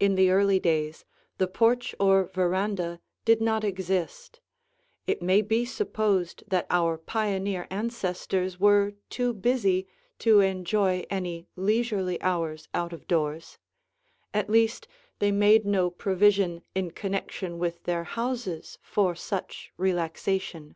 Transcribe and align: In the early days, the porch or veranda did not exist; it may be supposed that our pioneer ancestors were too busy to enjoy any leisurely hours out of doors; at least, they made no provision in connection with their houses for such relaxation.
In 0.00 0.16
the 0.16 0.30
early 0.32 0.58
days, 0.58 1.04
the 1.38 1.46
porch 1.46 1.94
or 2.00 2.24
veranda 2.34 3.00
did 3.24 3.40
not 3.40 3.62
exist; 3.62 4.40
it 5.06 5.22
may 5.22 5.42
be 5.42 5.64
supposed 5.64 6.42
that 6.48 6.66
our 6.70 6.98
pioneer 6.98 7.68
ancestors 7.70 8.58
were 8.58 8.94
too 9.10 9.32
busy 9.32 9.86
to 10.18 10.40
enjoy 10.40 11.04
any 11.08 11.46
leisurely 11.54 12.20
hours 12.20 12.66
out 12.74 12.92
of 12.92 13.06
doors; 13.06 13.58
at 14.32 14.50
least, 14.50 14.88
they 15.20 15.30
made 15.30 15.64
no 15.64 15.88
provision 15.88 16.62
in 16.74 16.90
connection 16.90 17.60
with 17.60 17.84
their 17.84 18.02
houses 18.02 18.78
for 18.82 19.14
such 19.14 19.70
relaxation. 19.76 20.74